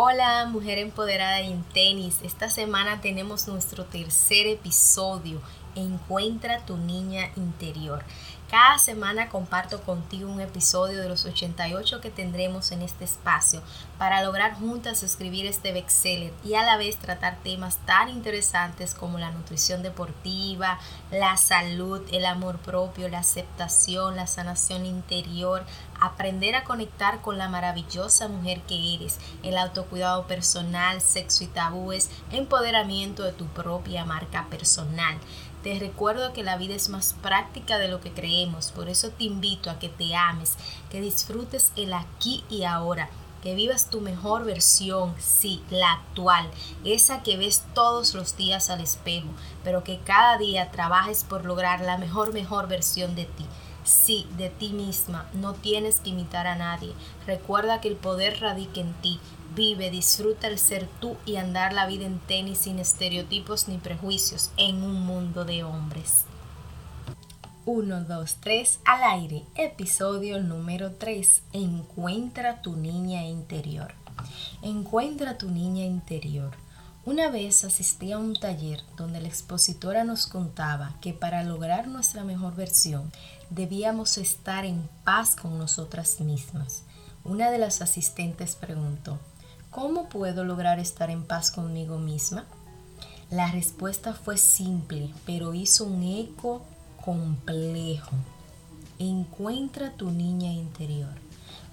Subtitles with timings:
[0.00, 2.20] Hola, mujer empoderada en tenis.
[2.22, 5.40] Esta semana tenemos nuestro tercer episodio,
[5.74, 8.04] Encuentra tu niña interior.
[8.50, 13.60] Cada semana comparto contigo un episodio de los 88 que tendremos en este espacio
[13.98, 19.18] para lograr juntas escribir este bestseller y a la vez tratar temas tan interesantes como
[19.18, 20.78] la nutrición deportiva,
[21.10, 25.66] la salud, el amor propio, la aceptación, la sanación interior,
[26.00, 32.10] aprender a conectar con la maravillosa mujer que eres, el autocuidado personal, sexo y tabúes,
[32.30, 35.18] empoderamiento de tu propia marca personal.
[35.68, 39.24] Te recuerdo que la vida es más práctica de lo que creemos, por eso te
[39.24, 40.56] invito a que te ames,
[40.90, 43.10] que disfrutes el aquí y ahora,
[43.42, 46.48] que vivas tu mejor versión, sí, la actual,
[46.84, 49.28] esa que ves todos los días al espejo,
[49.62, 53.44] pero que cada día trabajes por lograr la mejor, mejor versión de ti.
[53.84, 56.94] Sí, de ti misma, no tienes que imitar a nadie.
[57.26, 59.20] Recuerda que el poder radica en ti.
[59.58, 64.52] Vive, disfruta el ser tú y andar la vida en tenis sin estereotipos ni prejuicios
[64.56, 66.26] en un mundo de hombres.
[67.66, 69.42] 1, 2, 3 al aire.
[69.56, 71.42] Episodio número 3.
[71.54, 73.94] Encuentra tu niña interior.
[74.62, 76.52] Encuentra tu niña interior.
[77.04, 82.22] Una vez asistí a un taller donde la expositora nos contaba que para lograr nuestra
[82.22, 83.10] mejor versión
[83.50, 86.84] debíamos estar en paz con nosotras mismas.
[87.24, 89.18] Una de las asistentes preguntó,
[89.78, 92.46] ¿cómo puedo lograr estar en paz conmigo misma?
[93.30, 96.62] La respuesta fue simple, pero hizo un eco
[97.04, 98.10] complejo.
[98.98, 101.14] Encuentra tu niña interior.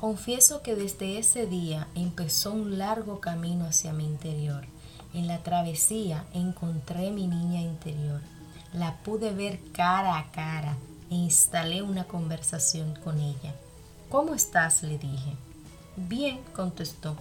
[0.00, 4.66] Confieso que desde ese día empezó un largo camino hacia mi interior
[5.14, 8.20] en la travesía encontré mi niña interior.
[8.72, 10.76] La pude ver cara a cara
[11.08, 13.54] e instalé una conversación con ella.
[14.08, 14.82] ¿Cómo estás?
[14.82, 15.36] le dije.
[15.96, 17.16] Bien, contestó.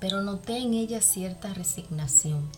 [0.00, 2.48] Pero noté en ella cierta resignación.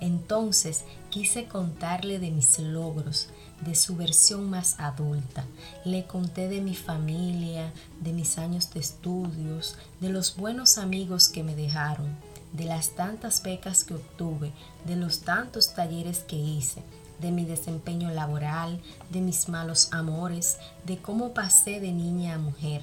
[0.00, 3.28] Entonces quise contarle de mis logros,
[3.66, 5.44] de su versión más adulta.
[5.84, 11.42] Le conté de mi familia, de mis años de estudios, de los buenos amigos que
[11.42, 12.16] me dejaron
[12.54, 14.52] de las tantas becas que obtuve,
[14.86, 16.82] de los tantos talleres que hice,
[17.20, 22.82] de mi desempeño laboral, de mis malos amores, de cómo pasé de niña a mujer,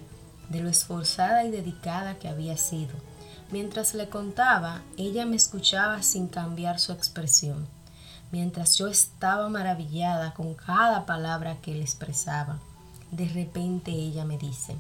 [0.50, 2.92] de lo esforzada y dedicada que había sido.
[3.52, 7.68] Mientras le contaba, ella me escuchaba sin cambiar su expresión,
[8.32, 12.60] mientras yo estaba maravillada con cada palabra que él expresaba.
[13.12, 14.78] De repente ella me dice,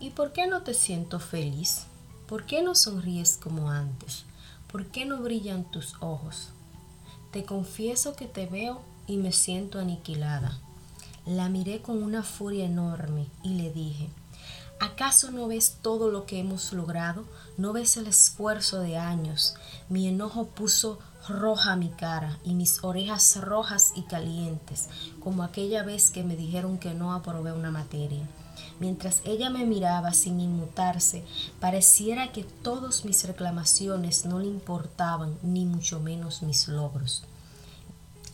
[0.00, 1.86] ¿y por qué no te siento feliz?
[2.26, 4.24] ¿Por qué no sonríes como antes?
[4.72, 6.48] ¿Por qué no brillan tus ojos?
[7.30, 10.58] Te confieso que te veo y me siento aniquilada.
[11.26, 14.08] La miré con una furia enorme y le dije,
[14.84, 17.24] ¿acaso no ves todo lo que hemos logrado?
[17.56, 19.54] ¿No ves el esfuerzo de años?
[19.88, 24.88] Mi enojo puso roja mi cara y mis orejas rojas y calientes,
[25.20, 28.26] como aquella vez que me dijeron que no aprobé una materia.
[28.78, 31.24] Mientras ella me miraba sin inmutarse,
[31.60, 37.22] pareciera que todas mis reclamaciones no le importaban, ni mucho menos mis logros.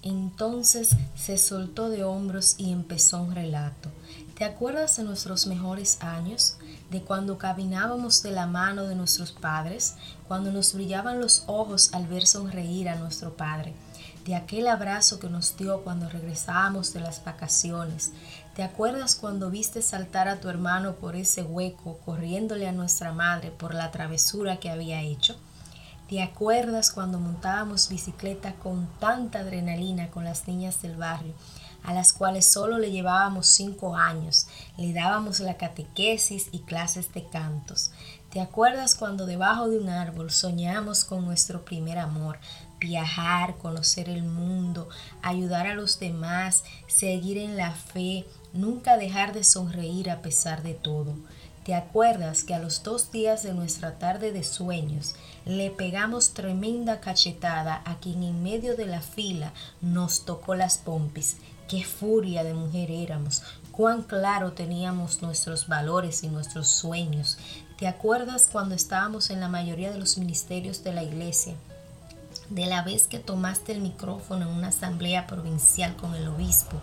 [0.03, 3.91] Entonces se soltó de hombros y empezó un relato.
[4.37, 6.57] ¿Te acuerdas de nuestros mejores años?
[6.91, 9.97] De cuando caminábamos de la mano de nuestros padres,
[10.27, 13.75] cuando nos brillaban los ojos al ver sonreír a nuestro padre
[14.25, 18.13] de aquel abrazo que nos dio cuando regresábamos de las vacaciones.
[18.55, 23.51] ¿Te acuerdas cuando viste saltar a tu hermano por ese hueco, corriéndole a nuestra madre
[23.51, 25.37] por la travesura que había hecho?
[26.11, 31.35] ¿Te acuerdas cuando montábamos bicicleta con tanta adrenalina con las niñas del barrio,
[31.85, 37.29] a las cuales solo le llevábamos cinco años, le dábamos la catequesis y clases de
[37.29, 37.93] cantos?
[38.33, 42.41] ¿Te acuerdas cuando debajo de un árbol soñamos con nuestro primer amor,
[42.81, 44.89] viajar, conocer el mundo,
[45.23, 50.75] ayudar a los demás, seguir en la fe, nunca dejar de sonreír a pesar de
[50.75, 51.15] todo.
[51.71, 55.15] ¿Te acuerdas que a los dos días de nuestra tarde de sueños
[55.45, 61.37] le pegamos tremenda cachetada a quien en medio de la fila nos tocó las pompis?
[61.69, 63.45] ¡Qué furia de mujer éramos!
[63.71, 67.39] cuán claro teníamos nuestros valores y nuestros sueños.
[67.79, 71.55] ¿Te acuerdas cuando estábamos en la mayoría de los ministerios de la iglesia?
[72.49, 76.81] de la vez que tomaste el micrófono en una asamblea provincial con el obispo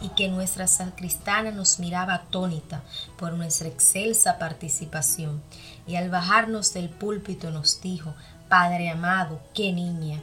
[0.00, 2.82] y que nuestra sacristana nos miraba atónita
[3.18, 5.42] por nuestra excelsa participación.
[5.86, 8.14] Y al bajarnos del púlpito nos dijo,
[8.48, 10.22] Padre amado, qué niña.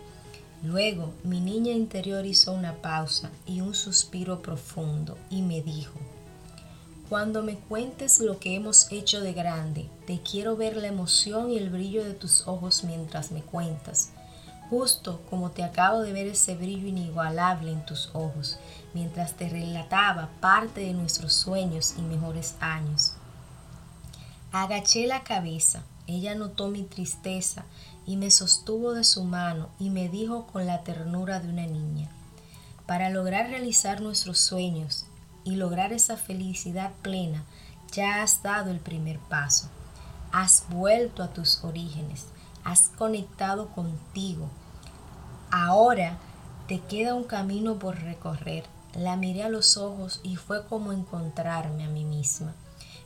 [0.63, 5.99] Luego mi niña interior hizo una pausa y un suspiro profundo y me dijo,
[7.09, 11.57] Cuando me cuentes lo que hemos hecho de grande, te quiero ver la emoción y
[11.57, 14.09] el brillo de tus ojos mientras me cuentas,
[14.69, 18.57] justo como te acabo de ver ese brillo inigualable en tus ojos,
[18.93, 23.13] mientras te relataba parte de nuestros sueños y mejores años.
[24.51, 27.65] Agaché la cabeza, ella notó mi tristeza
[28.05, 32.09] y me sostuvo de su mano y me dijo con la ternura de una niña,
[32.85, 35.05] para lograr realizar nuestros sueños
[35.43, 37.43] y lograr esa felicidad plena,
[37.91, 39.69] ya has dado el primer paso.
[40.31, 42.27] Has vuelto a tus orígenes,
[42.63, 44.49] has conectado contigo.
[45.51, 46.17] Ahora
[46.67, 48.65] te queda un camino por recorrer.
[48.93, 52.53] La miré a los ojos y fue como encontrarme a mí misma.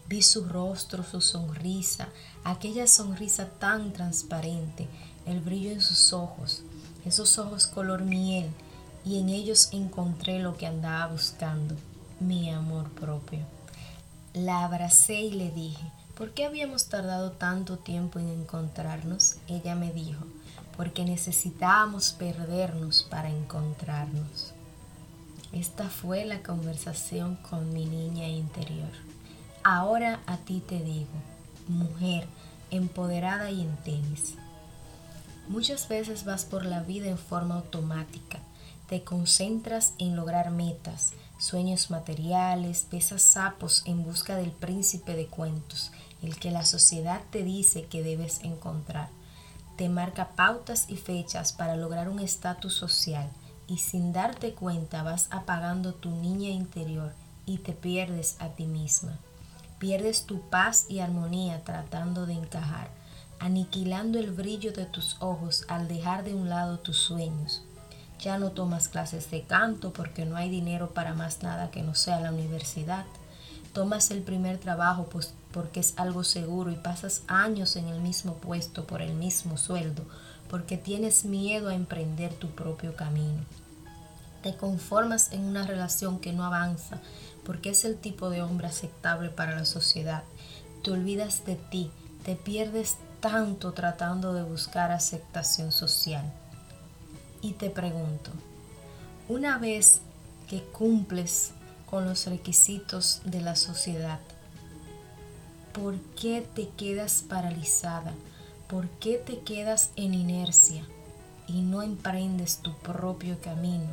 [0.08, 2.10] Vi su rostro, su sonrisa,
[2.44, 4.88] aquella sonrisa tan transparente,
[5.26, 6.64] el brillo en sus ojos,
[7.06, 8.50] esos ojos color miel,
[9.06, 11.76] y en ellos encontré lo que andaba buscando,
[12.20, 13.40] mi amor propio.
[14.34, 19.38] La abracé y le dije, ¿por qué habíamos tardado tanto tiempo en encontrarnos?
[19.48, 20.26] Ella me dijo,
[20.78, 24.54] porque necesitábamos perdernos para encontrarnos.
[25.52, 28.92] Esta fue la conversación con mi niña interior.
[29.64, 31.12] Ahora a ti te digo,
[31.68, 32.26] mujer
[32.72, 34.36] empoderada y en tenis.
[35.48, 38.40] Muchas veces vas por la vida en forma automática,
[38.88, 45.92] te concentras en lograr metas, sueños materiales, besas sapos en busca del príncipe de cuentos,
[46.22, 49.10] el que la sociedad te dice que debes encontrar.
[49.76, 53.28] Te marca pautas y fechas para lograr un estatus social
[53.68, 57.12] y sin darte cuenta vas apagando tu niña interior
[57.48, 59.18] y te pierdes a ti misma.
[59.80, 62.92] Pierdes tu paz y armonía tratando de encajar,
[63.40, 67.64] aniquilando el brillo de tus ojos al dejar de un lado tus sueños
[68.22, 71.96] ya no tomas clases de canto porque no hay dinero para más nada que no
[71.96, 73.06] sea la universidad.
[73.74, 78.36] Tomas el primer trabajo pues porque es algo seguro y pasas años en el mismo
[78.36, 80.04] puesto por el mismo sueldo
[80.50, 83.44] porque tienes miedo a emprender tu propio camino.
[84.44, 87.00] Te conformas en una relación que no avanza
[87.44, 90.24] porque es el tipo de hombre aceptable para la sociedad.
[90.84, 91.90] Te olvidas de ti,
[92.24, 96.32] te pierdes tanto tratando de buscar aceptación social
[97.42, 98.32] y te pregunto,
[99.28, 100.02] una vez
[100.48, 101.52] que cumples
[101.90, 104.20] con los requisitos de la sociedad,
[105.74, 108.14] ¿por qué te quedas paralizada?
[108.68, 110.86] ¿Por qué te quedas en inercia
[111.48, 113.90] y no emprendes tu propio camino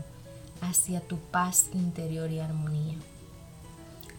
[0.61, 2.97] hacia tu paz interior y armonía?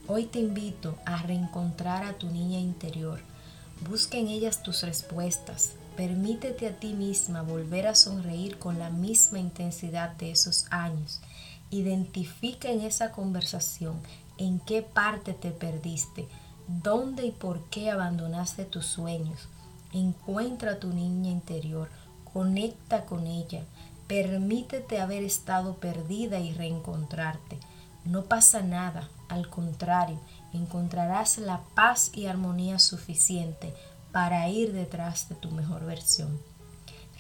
[0.08, 3.20] Hoy te invito a reencontrar a tu niña interior.
[3.88, 9.38] Busca en ellas tus respuestas, Permítete a ti misma volver a sonreír con la misma
[9.38, 11.20] intensidad de esos años.
[11.72, 14.00] Identifica en esa conversación
[14.38, 16.30] en qué parte te perdiste,
[16.70, 19.50] dónde y por qué abandonaste tus sueños.
[19.92, 21.90] Encuentra a tu niña interior,
[22.32, 23.66] conecta con ella,
[24.08, 27.60] permítete haber estado perdida y reencontrarte.
[28.06, 30.18] No pasa nada, al contrario,
[30.54, 33.74] encontrarás la paz y armonía suficiente
[34.12, 36.40] para ir detrás de tu mejor versión.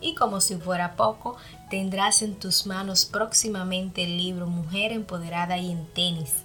[0.00, 1.36] Y como si fuera poco,
[1.70, 6.42] tendrás en tus manos próximamente el libro Mujer Empoderada y en Tenis.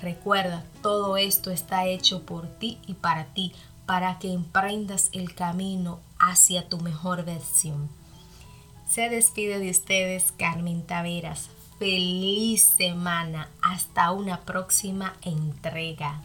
[0.00, 3.52] Recuerda, todo esto está hecho por ti y para ti,
[3.84, 7.88] para que emprendas el camino hacia tu mejor versión.
[8.88, 11.48] Se despide de ustedes Carmen Taveras.
[11.78, 13.48] Feliz semana.
[13.62, 16.22] Hasta una próxima entrega.